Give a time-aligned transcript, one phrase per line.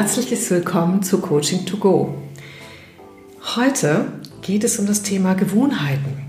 [0.00, 2.14] herzliches Willkommen zu Coaching to Go.
[3.54, 4.06] Heute
[4.40, 6.22] geht es um das Thema Gewohnheiten.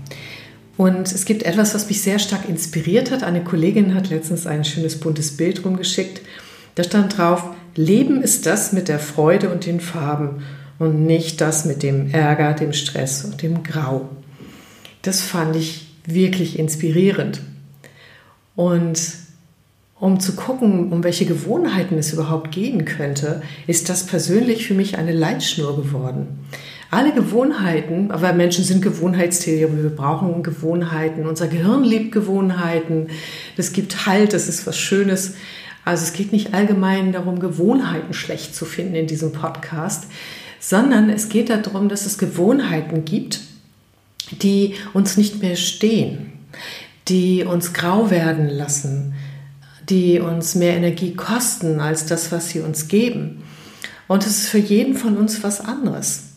[0.76, 3.22] Und es gibt etwas, was mich sehr stark inspiriert hat.
[3.22, 6.20] Eine Kollegin hat letztens ein schönes buntes Bild rumgeschickt.
[6.74, 7.44] Da stand drauf,
[7.74, 10.42] Leben ist das mit der Freude und den Farben
[10.78, 14.06] und nicht das mit dem Ärger, dem Stress und dem Grau.
[15.00, 17.40] Das fand ich wirklich inspirierend.
[18.54, 19.00] Und
[20.02, 24.98] um zu gucken, um welche Gewohnheiten es überhaupt gehen könnte, ist das persönlich für mich
[24.98, 26.40] eine Leitschnur geworden.
[26.90, 33.10] Alle Gewohnheiten, aber Menschen sind Gewohnheitstiere, wir brauchen Gewohnheiten, unser Gehirn liebt Gewohnheiten,
[33.56, 35.34] das gibt Halt, das ist was Schönes.
[35.84, 40.08] Also es geht nicht allgemein darum, Gewohnheiten schlecht zu finden in diesem Podcast,
[40.58, 43.40] sondern es geht darum, dass es Gewohnheiten gibt,
[44.32, 46.32] die uns nicht mehr stehen,
[47.06, 49.14] die uns grau werden lassen,
[49.88, 53.42] die uns mehr Energie kosten als das, was sie uns geben.
[54.08, 56.32] Und es ist für jeden von uns was anderes.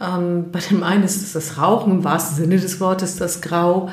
[0.00, 3.90] Ähm, bei dem einen ist es das Rauchen, im wahrsten Sinne des Wortes, das Grau.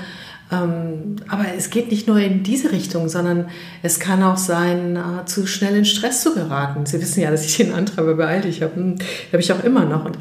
[0.52, 3.48] Ähm, aber es geht nicht nur in diese Richtung, sondern
[3.82, 6.86] es kann auch sein, äh, zu schnell in Stress zu geraten.
[6.86, 8.46] Sie wissen ja, dass ich den Antreiber beeilt.
[8.46, 8.96] Ich habe hm,
[9.32, 10.06] hab ich auch immer noch.
[10.06, 10.18] Und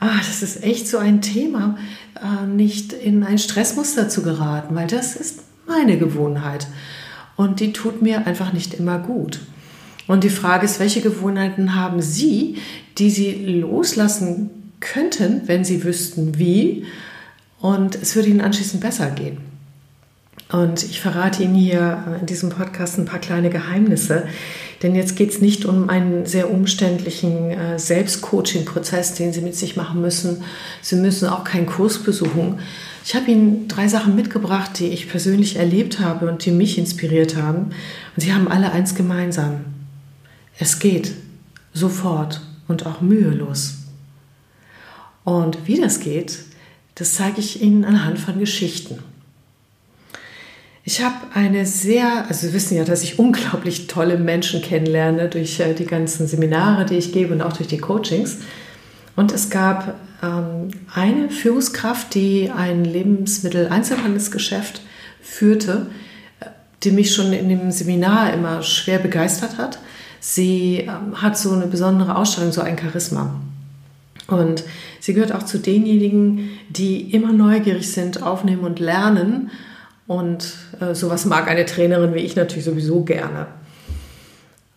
[0.00, 1.76] ah, das ist echt so ein Thema,
[2.16, 6.66] äh, nicht in ein Stressmuster zu geraten, weil das ist meine Gewohnheit
[7.38, 9.40] und die tut mir einfach nicht immer gut.
[10.08, 12.56] Und die Frage ist, welche Gewohnheiten haben Sie,
[12.98, 16.84] die Sie loslassen könnten, wenn Sie wüssten wie
[17.60, 19.38] und es würde Ihnen anschließend besser gehen.
[20.50, 24.26] Und ich verrate Ihnen hier in diesem Podcast ein paar kleine Geheimnisse,
[24.82, 29.76] denn jetzt geht es nicht um einen sehr umständlichen äh, Selbstcoaching-Prozess, den Sie mit sich
[29.76, 30.42] machen müssen.
[30.82, 32.58] Sie müssen auch keinen Kurs besuchen,
[33.04, 37.36] ich habe Ihnen drei Sachen mitgebracht, die ich persönlich erlebt habe und die mich inspiriert
[37.36, 37.70] haben.
[38.16, 39.64] Und sie haben alle eins gemeinsam.
[40.58, 41.12] Es geht
[41.72, 43.76] sofort und auch mühelos.
[45.24, 46.38] Und wie das geht,
[46.94, 48.98] das zeige ich Ihnen anhand von Geschichten.
[50.84, 55.60] Ich habe eine sehr, also Sie wissen ja, dass ich unglaublich tolle Menschen kennenlerne durch
[55.60, 58.38] äh, die ganzen Seminare, die ich gebe und auch durch die Coachings.
[59.18, 64.80] Und es gab ähm, eine Führungskraft, die ein Lebensmittel-Einzelhandelsgeschäft
[65.20, 65.88] führte,
[66.84, 69.80] die mich schon in dem Seminar immer schwer begeistert hat.
[70.20, 73.34] Sie ähm, hat so eine besondere Ausstrahlung, so ein Charisma.
[74.28, 74.62] Und
[75.00, 79.50] sie gehört auch zu denjenigen, die immer neugierig sind, aufnehmen und lernen.
[80.06, 83.48] Und äh, sowas mag eine Trainerin wie ich natürlich sowieso gerne.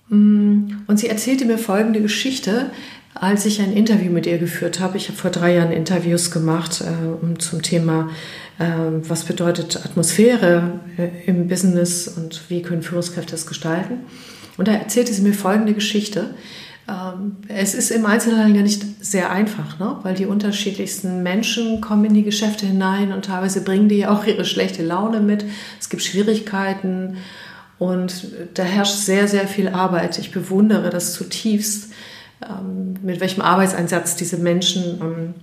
[0.10, 2.72] Mm, und sie erzählte mir folgende Geschichte,
[3.14, 4.98] als ich ein Interview mit ihr geführt habe.
[4.98, 8.10] Ich habe vor drei Jahren Interviews gemacht äh, zum Thema,
[8.58, 8.64] äh,
[9.08, 14.00] was bedeutet Atmosphäre äh, im Business und wie können Führungskräfte das gestalten.
[14.58, 16.36] Und da erzählte sie mir folgende Geschichte.
[16.88, 19.98] Ähm, es ist im Einzelhandel ja nicht sehr einfach, ne?
[20.04, 24.26] weil die unterschiedlichsten Menschen kommen in die Geschäfte hinein und teilweise bringen die ja auch
[24.26, 25.46] ihre schlechte Laune mit.
[25.80, 27.18] Es gibt Schwierigkeiten
[27.78, 30.18] und da herrscht sehr, sehr viel Arbeit.
[30.20, 31.92] Ich bewundere das zutiefst
[33.04, 35.34] mit welchem Arbeitseinsatz diese Menschen ähm,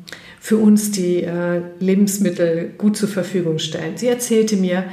[0.40, 3.96] für uns die äh, Lebensmittel gut zur Verfügung stellen.
[3.96, 4.84] Sie erzählte mir,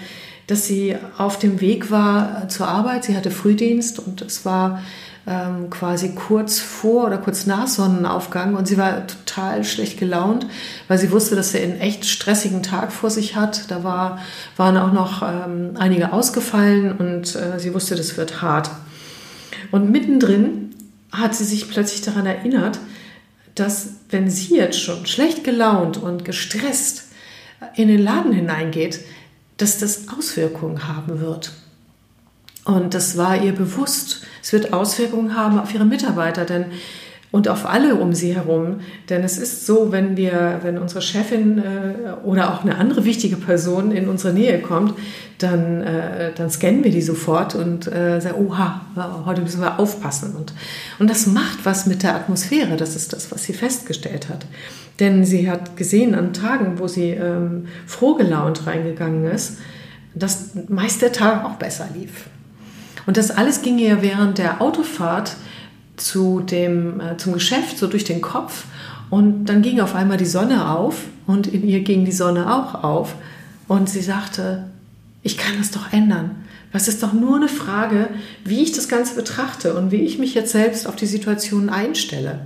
[0.47, 3.05] dass sie auf dem Weg war äh, zur Arbeit.
[3.05, 4.81] Sie hatte Frühdienst und es war
[5.27, 10.45] ähm, quasi kurz vor oder kurz nach Sonnenaufgang und sie war total schlecht gelaunt,
[10.87, 13.71] weil sie wusste, dass sie einen echt stressigen Tag vor sich hat.
[13.71, 14.19] Da war,
[14.55, 18.69] waren auch noch ähm, einige ausgefallen und äh, sie wusste, das wird hart.
[19.71, 20.64] Und mittendrin
[21.17, 22.79] hat sie sich plötzlich daran erinnert,
[23.55, 27.05] dass wenn sie jetzt schon schlecht gelaunt und gestresst
[27.75, 28.99] in den Laden hineingeht,
[29.57, 31.53] dass das Auswirkungen haben wird.
[32.65, 34.23] Und das war ihr bewusst.
[34.41, 36.65] Es wird Auswirkungen haben auf ihre Mitarbeiter, denn
[37.35, 38.79] und auf alle um sie herum.
[39.09, 43.35] Denn es ist so, wenn wir, wenn unsere Chefin äh, oder auch eine andere wichtige
[43.35, 44.93] Person in unsere Nähe kommt,
[45.39, 48.79] dann, äh, dann scannen wir die sofort und äh, sagen, oha,
[49.25, 50.33] heute müssen wir aufpassen.
[50.33, 50.53] Und,
[50.97, 52.77] und das macht was mit der Atmosphäre.
[52.77, 54.45] Das ist das, was sie festgestellt hat.
[55.01, 59.57] Denn sie hat gesehen an Tagen, wo sie ähm, froh gelaunt reingegangen ist,
[60.13, 62.29] dass meist der Tag auch besser lief.
[63.05, 65.35] Und das alles ging ihr während der Autofahrt
[65.97, 68.65] zu dem, äh, zum Geschäft, so durch den Kopf.
[69.09, 72.83] Und dann ging auf einmal die Sonne auf und in ihr ging die Sonne auch
[72.83, 73.15] auf.
[73.67, 74.65] Und sie sagte,
[75.23, 76.31] ich kann das doch ändern.
[76.71, 78.09] Das ist doch nur eine Frage,
[78.43, 82.45] wie ich das Ganze betrachte und wie ich mich jetzt selbst auf die Situation einstelle.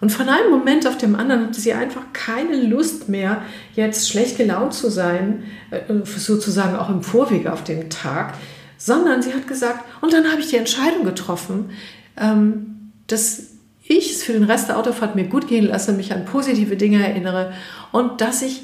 [0.00, 3.42] Und von einem Moment auf dem anderen hatte sie einfach keine Lust mehr,
[3.74, 8.34] jetzt schlecht gelaunt zu sein, äh, sozusagen auch im Vorweg auf den Tag,
[8.78, 11.70] sondern sie hat gesagt, und dann habe ich die Entscheidung getroffen,
[12.16, 13.42] dass
[13.82, 17.04] ich es für den Rest der Autofahrt mir gut gehen lasse, mich an positive Dinge
[17.04, 17.52] erinnere
[17.92, 18.62] und dass ich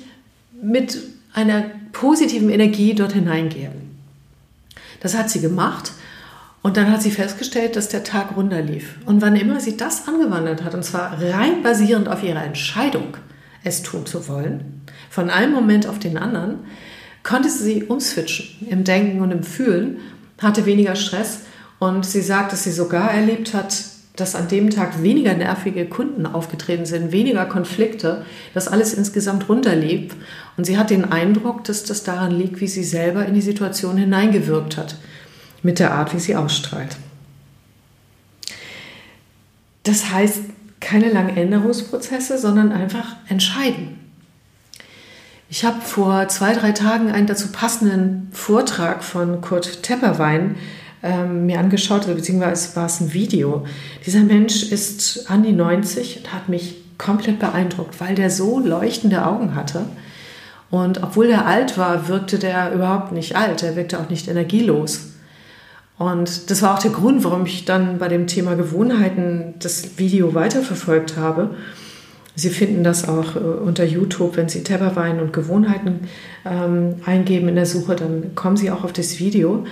[0.62, 0.98] mit
[1.32, 3.72] einer positiven Energie dort hineingehe.
[5.00, 5.92] Das hat sie gemacht
[6.62, 8.96] und dann hat sie festgestellt, dass der Tag runterlief.
[9.04, 13.16] Und wann immer sie das angewandt hat, und zwar rein basierend auf ihrer Entscheidung,
[13.62, 16.58] es tun zu wollen, von einem Moment auf den anderen,
[17.22, 19.98] konnte sie umswitchen im Denken und im Fühlen,
[20.40, 21.40] hatte weniger Stress
[21.78, 23.84] und sie sagt, dass sie sogar erlebt hat,
[24.16, 28.24] dass an dem Tag weniger nervige Kunden aufgetreten sind, weniger Konflikte,
[28.54, 30.14] dass alles insgesamt runterlief.
[30.56, 33.98] Und sie hat den Eindruck, dass das daran liegt, wie sie selber in die Situation
[33.98, 34.96] hineingewirkt hat,
[35.62, 36.96] mit der Art, wie sie ausstrahlt.
[39.82, 40.40] Das heißt,
[40.80, 43.98] keine langen Änderungsprozesse, sondern einfach entscheiden.
[45.48, 50.56] Ich habe vor zwei, drei Tagen einen dazu passenden Vortrag von Kurt Tepperwein
[51.02, 53.64] ähm, mir angeschaut, also beziehungsweise war es ein Video.
[54.04, 59.26] Dieser Mensch ist an die 90 und hat mich komplett beeindruckt, weil der so leuchtende
[59.26, 59.86] Augen hatte.
[60.70, 65.12] Und obwohl er alt war, wirkte der überhaupt nicht alt, er wirkte auch nicht energielos.
[65.98, 70.34] Und das war auch der Grund, warum ich dann bei dem Thema Gewohnheiten das Video
[70.34, 71.54] weiterverfolgt habe.
[72.34, 76.00] Sie finden das auch äh, unter YouTube, wenn Sie Tepperwein und Gewohnheiten
[76.44, 79.64] ähm, eingeben in der Suche, dann kommen Sie auch auf das Video.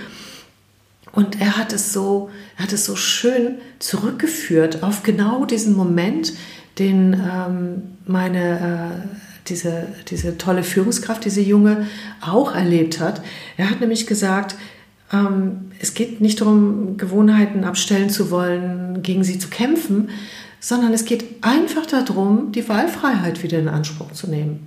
[1.15, 6.33] Und er hat es so, er hat es so schön zurückgeführt auf genau diesen Moment,
[6.79, 9.19] den ähm, meine äh,
[9.49, 11.87] diese, diese tolle Führungskraft, diese Junge,
[12.21, 13.23] auch erlebt hat.
[13.57, 14.57] Er hat nämlich gesagt,
[15.13, 20.09] ähm, es geht nicht darum, Gewohnheiten abstellen zu wollen, gegen sie zu kämpfen,
[20.59, 24.67] sondern es geht einfach darum, die Wahlfreiheit wieder in Anspruch zu nehmen.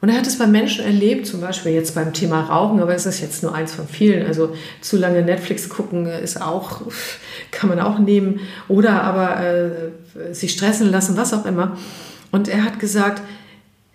[0.00, 3.04] Und er hat es bei Menschen erlebt, zum Beispiel jetzt beim Thema Rauchen, aber es
[3.04, 4.24] ist jetzt nur eins von vielen.
[4.26, 6.82] Also zu lange Netflix gucken ist auch,
[7.50, 8.40] kann man auch nehmen.
[8.68, 9.92] Oder aber äh,
[10.32, 11.76] sich stressen lassen, was auch immer.
[12.30, 13.22] Und er hat gesagt,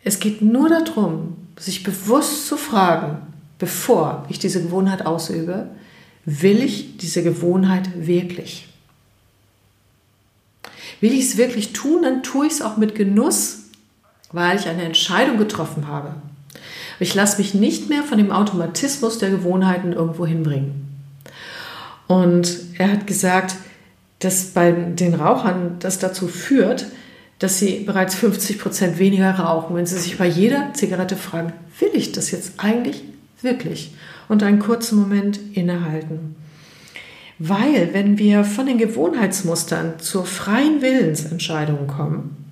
[0.04, 3.20] es geht nur darum, sich bewusst zu fragen,
[3.58, 5.68] bevor ich diese Gewohnheit ausübe,
[6.26, 8.68] will ich diese Gewohnheit wirklich?
[11.00, 13.63] Will ich es wirklich tun, dann tue ich es auch mit Genuss,
[14.34, 16.16] weil ich eine Entscheidung getroffen habe.
[17.00, 20.88] Ich lasse mich nicht mehr von dem Automatismus der Gewohnheiten irgendwo hinbringen.
[22.08, 23.56] Und er hat gesagt,
[24.20, 26.88] dass bei den Rauchern das dazu führt,
[27.40, 31.92] dass sie bereits 50 Prozent weniger rauchen, wenn sie sich bei jeder Zigarette fragen, will
[31.94, 33.04] ich das jetzt eigentlich
[33.42, 33.94] wirklich?
[34.30, 36.36] Und einen kurzen Moment innehalten.
[37.40, 42.43] Weil wenn wir von den Gewohnheitsmustern zur freien Willensentscheidung kommen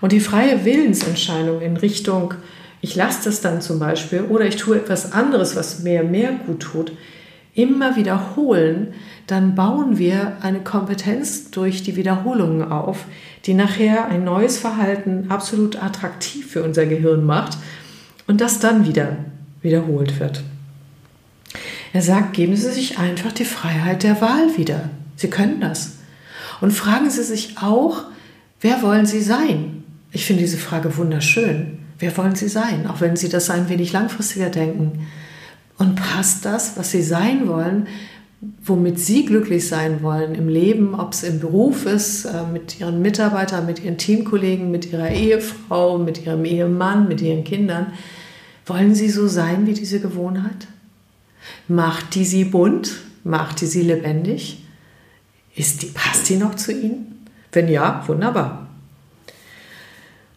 [0.00, 2.34] und die freie Willensentscheidung in Richtung,
[2.80, 6.60] ich lasse das dann zum Beispiel oder ich tue etwas anderes, was mir mehr gut
[6.60, 6.92] tut,
[7.54, 8.94] immer wiederholen,
[9.26, 13.04] dann bauen wir eine Kompetenz durch die Wiederholungen auf,
[13.46, 17.58] die nachher ein neues Verhalten absolut attraktiv für unser Gehirn macht
[18.26, 19.16] und das dann wieder
[19.62, 20.42] wiederholt wird.
[21.92, 24.90] Er sagt, geben Sie sich einfach die Freiheit der Wahl wieder.
[25.16, 25.98] Sie können das.
[26.60, 28.04] Und fragen Sie sich auch,
[28.60, 29.84] wer wollen Sie sein?
[30.12, 31.78] Ich finde diese Frage wunderschön.
[31.98, 32.86] Wer wollen Sie sein?
[32.86, 35.06] Auch wenn Sie das ein wenig langfristiger denken.
[35.78, 37.86] Und passt das, was Sie sein wollen,
[38.62, 43.02] womit Sie glücklich sein wollen im Leben, ob es im Beruf ist, äh, mit Ihren
[43.02, 47.92] Mitarbeitern, mit Ihren Teamkollegen, mit Ihrer Ehefrau, mit Ihrem Ehemann, mit Ihren Kindern.
[48.66, 50.68] Wollen Sie so sein wie diese Gewohnheit?
[51.68, 52.92] Macht die sie bunt?
[53.24, 54.64] Macht die sie lebendig?
[55.54, 57.09] Ist die, passt die noch zu Ihnen?
[57.52, 58.68] Wenn ja, wunderbar.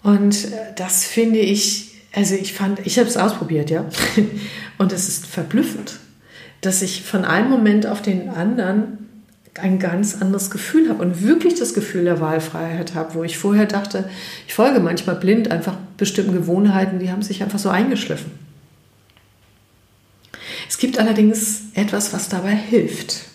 [0.04, 3.86] Und äh, das finde ich, also ich fand, ich habe es ausprobiert, ja.
[4.78, 6.00] Und es ist verblüffend,
[6.62, 9.04] dass ich von einem Moment auf den anderen
[9.56, 13.68] ein ganz anderes Gefühl habe und wirklich das Gefühl der Wahlfreiheit habe, wo ich vorher
[13.68, 14.10] dachte,
[14.48, 18.32] ich folge manchmal blind einfach bestimmten Gewohnheiten, die haben sich einfach so eingeschliffen.
[20.68, 23.26] Es gibt allerdings etwas, was dabei hilft.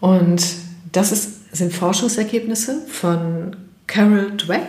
[0.00, 0.44] Und
[0.92, 4.68] das ist, sind Forschungsergebnisse von Carol Dweck.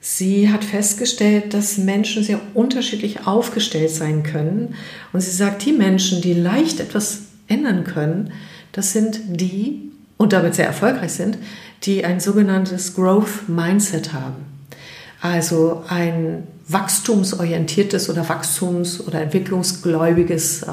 [0.00, 4.74] Sie hat festgestellt, dass Menschen sehr unterschiedlich aufgestellt sein können.
[5.12, 8.32] Und sie sagt, die Menschen, die leicht etwas ändern können,
[8.72, 11.38] das sind die, und damit sehr erfolgreich sind,
[11.82, 14.46] die ein sogenanntes Growth Mindset haben.
[15.20, 20.66] Also ein wachstumsorientiertes oder wachstums- oder entwicklungsgläubiges äh,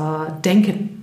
[0.43, 0.96] Denken.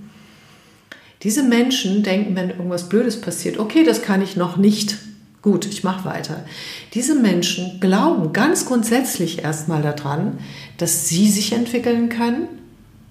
[1.25, 4.99] Diese Menschen denken, wenn irgendwas Blödes passiert, okay, das kann ich noch nicht.
[5.41, 6.45] Gut, ich mache weiter.
[6.93, 10.37] Diese Menschen glauben ganz grundsätzlich erstmal daran,
[10.77, 12.47] dass sie sich entwickeln können.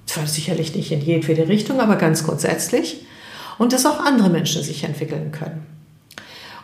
[0.06, 3.04] Zwar sicherlich nicht in jedwede Richtung, aber ganz grundsätzlich.
[3.58, 5.66] Und dass auch andere Menschen sich entwickeln können.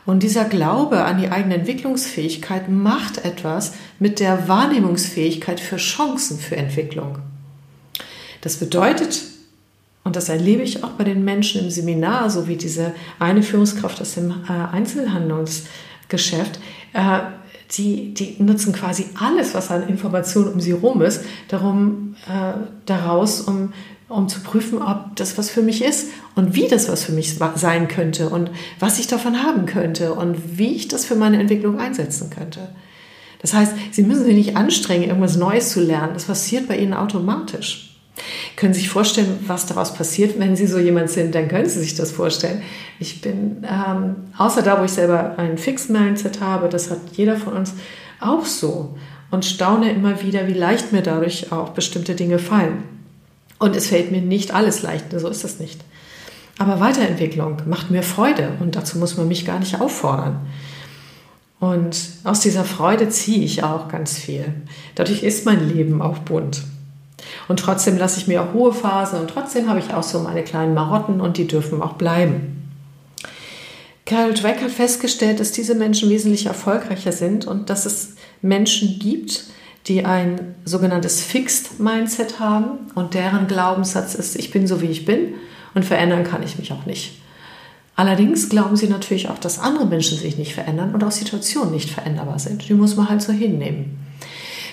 [0.06, 6.56] Und dieser Glaube an die eigene Entwicklungsfähigkeit macht etwas mit der Wahrnehmungsfähigkeit für Chancen für
[6.56, 7.18] Entwicklung.
[8.40, 9.20] Das bedeutet,
[10.02, 14.00] und das erlebe ich auch bei den Menschen im Seminar, so wie diese eine Führungskraft
[14.00, 16.58] aus dem äh, Einzelhandelsgeschäft,
[16.94, 17.20] äh,
[17.72, 22.54] die, die nutzen quasi alles, was an Informationen um sie rum ist, darum, äh,
[22.86, 23.72] daraus, um,
[24.08, 27.38] um zu prüfen, ob das was für mich ist und wie das was für mich
[27.54, 31.78] sein könnte und was ich davon haben könnte und wie ich das für meine Entwicklung
[31.78, 32.70] einsetzen könnte.
[33.40, 36.12] Das heißt, Sie müssen sich nicht anstrengen, irgendwas Neues zu lernen.
[36.14, 37.89] Das passiert bei Ihnen automatisch.
[38.56, 41.34] Können Sie sich vorstellen, was daraus passiert, wenn Sie so jemand sind?
[41.34, 42.62] Dann können Sie sich das vorstellen.
[42.98, 47.54] Ich bin, ähm, außer da, wo ich selber ein Fixed-Mindset habe, das hat jeder von
[47.54, 47.74] uns
[48.20, 48.96] auch so.
[49.30, 52.82] Und staune immer wieder, wie leicht mir dadurch auch bestimmte Dinge fallen.
[53.58, 55.80] Und es fällt mir nicht alles leicht, so ist das nicht.
[56.58, 60.40] Aber Weiterentwicklung macht mir Freude und dazu muss man mich gar nicht auffordern.
[61.60, 64.46] Und aus dieser Freude ziehe ich auch ganz viel.
[64.94, 66.62] Dadurch ist mein Leben auch bunt.
[67.50, 70.72] Und trotzdem lasse ich mir auch Ruhephasen und trotzdem habe ich auch so meine kleinen
[70.72, 72.70] Marotten und die dürfen auch bleiben.
[74.06, 79.46] Carol Dweck hat festgestellt, dass diese Menschen wesentlich erfolgreicher sind und dass es Menschen gibt,
[79.88, 85.04] die ein sogenanntes Fixed Mindset haben und deren Glaubenssatz ist, ich bin so wie ich
[85.04, 85.34] bin
[85.74, 87.20] und verändern kann ich mich auch nicht.
[87.96, 91.90] Allerdings glauben sie natürlich auch, dass andere Menschen sich nicht verändern und auch Situationen nicht
[91.90, 92.68] veränderbar sind.
[92.68, 93.98] Die muss man halt so hinnehmen.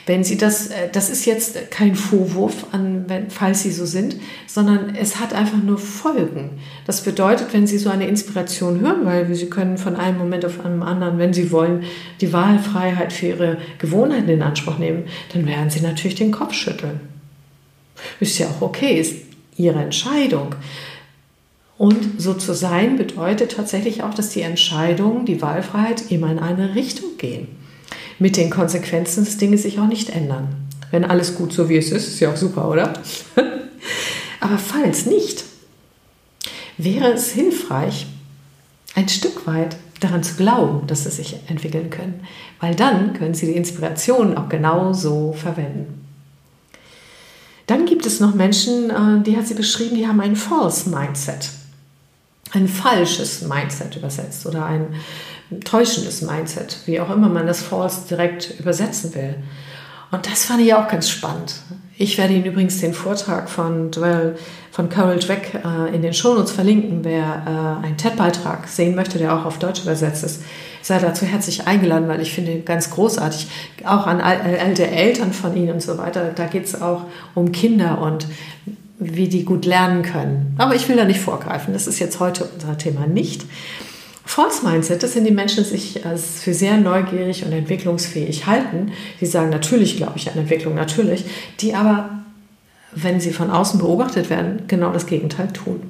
[0.07, 4.15] Wenn Sie das, äh, das ist jetzt kein Vorwurf, an, wenn, falls Sie so sind,
[4.47, 6.51] sondern es hat einfach nur Folgen.
[6.85, 10.65] Das bedeutet, wenn Sie so eine Inspiration hören, weil Sie können von einem Moment auf
[10.65, 11.83] einen anderen, wenn Sie wollen,
[12.21, 17.01] die Wahlfreiheit für Ihre Gewohnheiten in Anspruch nehmen, dann werden Sie natürlich den Kopf schütteln.
[18.21, 19.15] Ist ja auch okay, ist
[19.57, 20.55] Ihre Entscheidung.
[21.77, 26.75] Und so zu sein bedeutet tatsächlich auch, dass die Entscheidungen, die Wahlfreiheit immer in eine
[26.75, 27.49] Richtung gehen
[28.19, 30.47] mit den Konsequenzen des Dinges sich auch nicht ändern.
[30.91, 32.93] Wenn alles gut so wie es ist, ist ja auch super, oder?
[34.39, 35.43] Aber falls nicht,
[36.77, 38.07] wäre es hilfreich,
[38.95, 42.21] ein Stück weit daran zu glauben, dass sie sich entwickeln können,
[42.59, 46.05] weil dann können sie die Inspiration auch genau so verwenden.
[47.65, 51.50] Dann gibt es noch Menschen, äh, die hat sie beschrieben, die haben ein False Mindset,
[52.51, 54.95] ein falsches Mindset übersetzt oder ein
[55.63, 59.36] täuschendes Mindset, wie auch immer man das False direkt übersetzen will.
[60.12, 61.56] Und das fand ich auch ganz spannend.
[61.98, 64.38] Ich werde Ihnen übrigens den Vortrag von, Dwell,
[64.72, 67.04] von Carol Dweck äh, in den Shownotes verlinken.
[67.04, 70.44] Wer äh, einen TED-Beitrag sehen möchte, der auch auf Deutsch übersetzt ist,
[70.82, 73.48] sei dazu herzlich eingeladen, weil ich finde ihn ganz großartig.
[73.84, 76.32] Auch an alte Eltern von Ihnen und so weiter.
[76.36, 78.27] Da geht es auch um Kinder und
[79.00, 80.56] wie die gut lernen können.
[80.58, 81.74] Aber ich will da nicht vorgreifen.
[81.74, 83.46] Das ist jetzt heute unser Thema nicht.
[84.27, 88.91] False Mindset, das sind die Menschen, die sich als für sehr neugierig und entwicklungsfähig halten.
[89.22, 91.24] Die sagen, natürlich glaube ich an Entwicklung, natürlich.
[91.62, 92.10] Die aber,
[92.91, 95.89] wenn sie von außen beobachtet werden, genau das Gegenteil tun.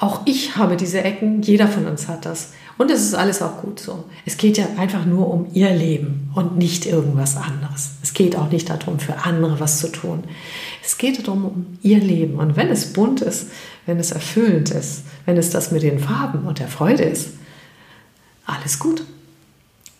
[0.00, 2.52] Auch ich habe diese Ecken, jeder von uns hat das.
[2.76, 4.04] Und es ist alles auch gut so.
[4.24, 7.90] Es geht ja einfach nur um ihr Leben und nicht irgendwas anderes.
[8.02, 10.22] Es geht auch nicht darum, für andere was zu tun.
[10.84, 12.38] Es geht darum, um ihr Leben.
[12.38, 13.48] Und wenn es bunt ist,
[13.86, 17.30] wenn es erfüllend ist, wenn es das mit den Farben und der Freude ist,
[18.46, 19.02] alles gut.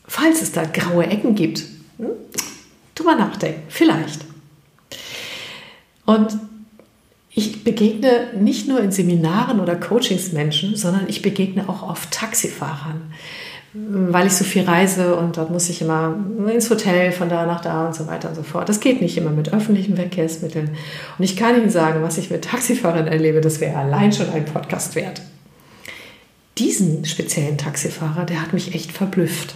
[0.06, 1.64] Falls es da graue Ecken gibt,
[1.98, 2.10] hm,
[2.94, 4.24] drüber nachdenken, vielleicht.
[6.06, 6.38] Und
[7.38, 13.12] ich begegne nicht nur in Seminaren oder Coachings Menschen, sondern ich begegne auch oft Taxifahrern,
[13.72, 16.18] weil ich so viel reise und dort muss ich immer
[16.52, 18.68] ins Hotel von da nach da und so weiter und so fort.
[18.68, 20.70] Das geht nicht immer mit öffentlichen Verkehrsmitteln.
[21.16, 24.44] Und ich kann Ihnen sagen, was ich mit Taxifahrern erlebe, das wäre allein schon ein
[24.44, 25.22] Podcast wert.
[26.58, 29.54] Diesen speziellen Taxifahrer, der hat mich echt verblüfft.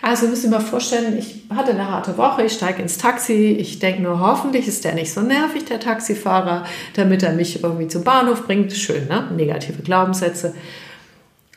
[0.00, 3.78] Also müssen Sie mal vorstellen, ich hatte eine harte Woche, ich steige ins Taxi, ich
[3.78, 8.04] denke nur, hoffentlich ist der nicht so nervig, der Taxifahrer, damit er mich irgendwie zum
[8.04, 8.72] Bahnhof bringt.
[8.72, 9.28] Schön, ne?
[9.36, 10.54] Negative Glaubenssätze.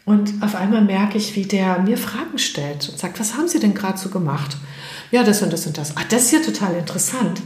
[0.06, 3.60] Und auf einmal merke ich, wie der mir Fragen stellt und sagt, was haben Sie
[3.60, 4.58] denn gerade so gemacht?
[5.12, 5.94] Ja, das und das und das.
[5.96, 7.42] Ach, das ist ja total interessant.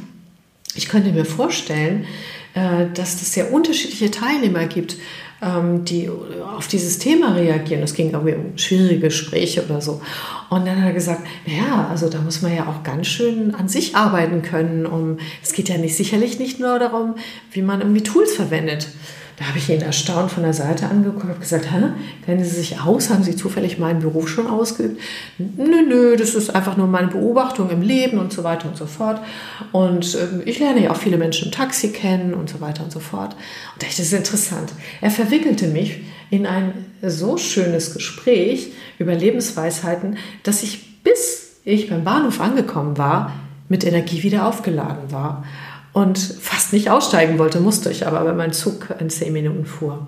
[0.75, 2.05] Ich könnte mir vorstellen,
[2.53, 4.95] äh, dass es sehr unterschiedliche Teilnehmer gibt,
[5.42, 6.10] die
[6.58, 7.84] auf dieses Thema reagieren.
[7.84, 10.01] Es ging irgendwie um schwierige Gespräche oder so.
[10.50, 13.68] Und dann hat er gesagt, ja, also da muss man ja auch ganz schön an
[13.68, 14.86] sich arbeiten können.
[14.86, 17.15] Um, es geht ja nicht sicherlich nicht nur darum,
[17.51, 18.88] wie man irgendwie Tools verwendet.
[19.38, 21.89] Da habe ich ihn erstaunt von der Seite angeguckt und gesagt, Hä,
[22.25, 23.10] kennen Sie sich aus?
[23.10, 25.01] Haben Sie zufällig meinen Beruf schon ausgeübt?
[25.38, 28.86] Nö, nö, das ist einfach nur meine Beobachtung im Leben und so weiter und so
[28.86, 29.20] fort.
[29.74, 32.92] Und äh, ich lerne ja auch viele Menschen im Taxi kennen und so weiter und
[32.92, 33.34] so fort.
[33.74, 34.72] Und dachte, das ist interessant.
[35.01, 42.04] Er verwickelte mich in ein so schönes Gespräch über Lebensweisheiten, dass ich bis ich beim
[42.04, 43.34] Bahnhof angekommen war,
[43.68, 45.44] mit Energie wieder aufgeladen war
[45.96, 50.06] und fast nicht aussteigen wollte, musste ich aber, weil mein Zug in zehn Minuten fuhr.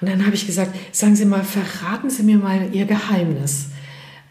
[0.00, 3.66] Und dann habe ich gesagt, sagen Sie mal, verraten Sie mir mal Ihr Geheimnis.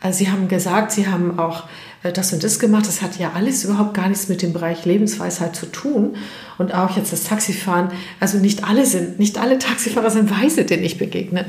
[0.02, 1.66] Also Sie haben gesagt, Sie haben auch
[2.02, 2.88] äh, das und das gemacht.
[2.88, 6.16] Das hat ja alles überhaupt gar nichts mit dem Bereich Lebensweisheit zu tun.
[6.58, 7.90] Und auch jetzt das Taxifahren.
[8.20, 11.46] Also nicht alle sind, nicht alle Taxifahrer sind weise, denen ich begegne.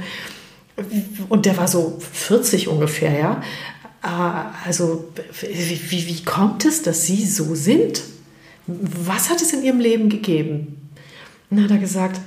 [1.31, 3.43] Und der war so 40 ungefähr, ja.
[4.03, 5.07] Ah, also
[5.41, 8.03] wie, wie kommt es, dass Sie so sind?
[8.69, 10.91] Was hat es in Ihrem Leben gegeben?
[11.51, 12.21] Und dann hat er gesagt,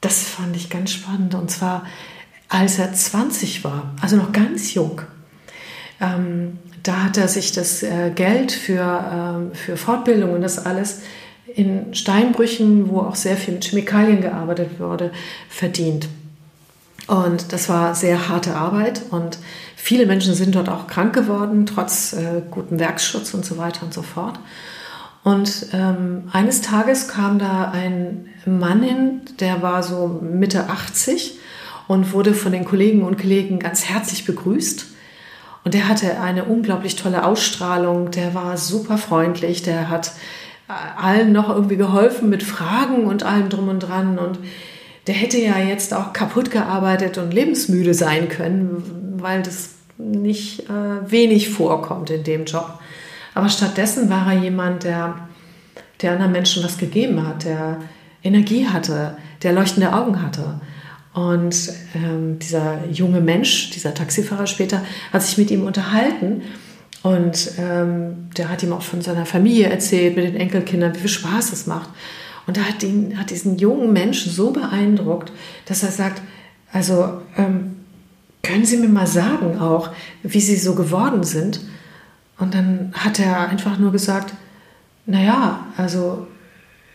[0.00, 1.34] das fand ich ganz spannend.
[1.34, 1.86] Und zwar,
[2.48, 5.00] als er 20 war, also noch ganz jung,
[6.00, 11.00] ähm, da hat er sich das äh, Geld für, äh, für Fortbildung und das alles
[11.54, 15.12] in Steinbrüchen, wo auch sehr viel mit Chemikalien gearbeitet wurde,
[15.48, 16.08] verdient.
[17.06, 19.38] Und das war sehr harte Arbeit und
[19.74, 23.92] viele Menschen sind dort auch krank geworden, trotz äh, gutem Werksschutz und so weiter und
[23.92, 24.38] so fort.
[25.22, 31.38] Und ähm, eines Tages kam da ein Mann hin, der war so Mitte 80
[31.88, 34.86] und wurde von den Kollegen und Kollegen ganz herzlich begrüßt.
[35.64, 40.12] Und der hatte eine unglaublich tolle Ausstrahlung, der war super freundlich, der hat
[40.68, 40.72] äh,
[41.02, 44.18] allen noch irgendwie geholfen mit Fragen und allem drum und dran.
[44.18, 44.38] Und
[45.06, 51.10] der hätte ja jetzt auch kaputt gearbeitet und lebensmüde sein können, weil das nicht äh,
[51.10, 52.79] wenig vorkommt in dem Job.
[53.34, 55.28] Aber stattdessen war er jemand, der,
[56.02, 57.78] der anderen Menschen was gegeben hat, der
[58.22, 60.60] Energie hatte, der leuchtende Augen hatte.
[61.12, 64.82] Und ähm, dieser junge Mensch, dieser Taxifahrer später,
[65.12, 66.42] hat sich mit ihm unterhalten
[67.02, 71.08] und ähm, der hat ihm auch von seiner Familie erzählt, mit den Enkelkindern, wie viel
[71.08, 71.88] Spaß es macht.
[72.46, 75.32] Und da hat, ihn, hat diesen jungen Menschen so beeindruckt,
[75.66, 76.20] dass er sagt,
[76.72, 77.76] also ähm,
[78.42, 79.90] können Sie mir mal sagen auch,
[80.22, 81.60] wie Sie so geworden sind?
[82.40, 84.34] Und dann hat er einfach nur gesagt,
[85.06, 86.26] naja, also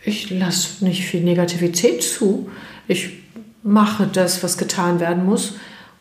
[0.04, 2.50] ich lasse nicht viel Negativität zu.
[2.88, 3.22] Ich
[3.62, 5.54] mache das, was getan werden muss.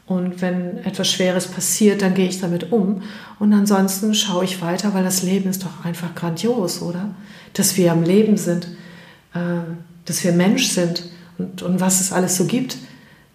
[0.08, 3.02] Und wenn etwas Schweres passiert, dann gehe ich damit um.
[3.40, 7.10] Und ansonsten schaue ich weiter, weil das Leben ist doch einfach grandios, oder?
[7.54, 8.68] Dass wir am Leben sind,
[9.34, 9.62] äh,
[10.06, 11.04] dass wir Mensch sind
[11.38, 12.78] und, und was es alles so gibt,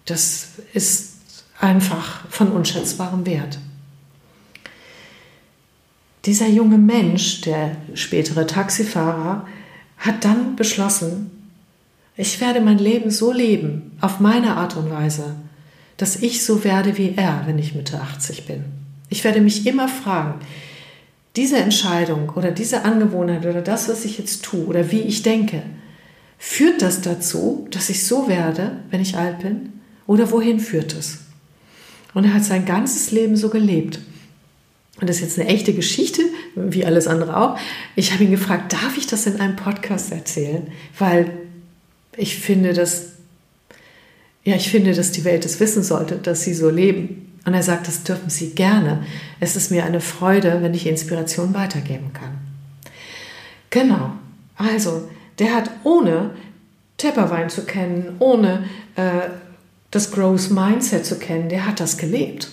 [0.05, 1.17] das ist
[1.59, 3.59] einfach von unschätzbarem Wert.
[6.25, 9.47] Dieser junge Mensch, der spätere Taxifahrer,
[9.97, 11.31] hat dann beschlossen,
[12.15, 15.35] ich werde mein Leben so leben, auf meine Art und Weise,
[15.97, 18.65] dass ich so werde wie er, wenn ich Mitte 80 bin.
[19.09, 20.39] Ich werde mich immer fragen,
[21.35, 25.63] diese Entscheidung oder diese Angewohnheit oder das, was ich jetzt tue oder wie ich denke,
[26.37, 29.73] führt das dazu, dass ich so werde, wenn ich alt bin?
[30.07, 31.19] Oder wohin führt es?
[32.13, 33.99] Und er hat sein ganzes Leben so gelebt.
[35.01, 36.21] Und das ist jetzt eine echte Geschichte,
[36.55, 37.57] wie alles andere auch.
[37.95, 40.67] Ich habe ihn gefragt, darf ich das in einem Podcast erzählen?
[40.97, 41.31] Weil
[42.15, 43.13] ich finde, dass,
[44.43, 47.33] ja, ich finde, dass die Welt es wissen sollte, dass sie so leben.
[47.45, 49.03] Und er sagt, das dürfen sie gerne.
[49.39, 52.37] Es ist mir eine Freude, wenn ich Inspiration weitergeben kann.
[53.71, 54.11] Genau.
[54.55, 55.09] Also,
[55.39, 56.35] der hat ohne
[56.97, 59.29] Tepperwein zu kennen, ohne äh,
[59.89, 62.51] das Growth Mindset zu kennen, der hat das gelebt.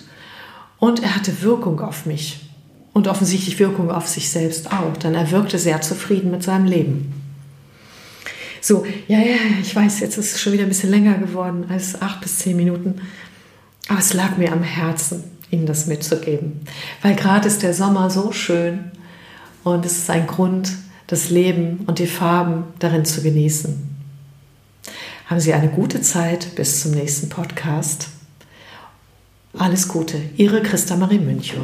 [0.79, 2.49] Und er hatte Wirkung auf mich
[2.93, 7.13] und offensichtlich Wirkung auf sich selbst auch, denn er wirkte sehr zufrieden mit seinem Leben.
[8.61, 12.01] So, ja, ja, ich weiß, jetzt ist es schon wieder ein bisschen länger geworden als
[12.01, 13.01] acht bis zehn Minuten,
[13.87, 16.61] aber es lag mir am Herzen, Ihnen das mitzugeben,
[17.01, 18.91] weil gerade ist der Sommer so schön
[19.63, 20.73] und es ist ein Grund,
[21.07, 23.89] das Leben und die Farben darin zu genießen.
[25.25, 28.09] Haben Sie eine gute Zeit bis zum nächsten Podcast.
[29.59, 31.59] Alles Gute, Ihre Christa Marie Münchow.